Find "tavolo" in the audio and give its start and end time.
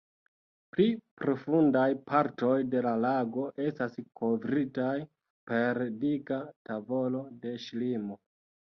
6.73-7.25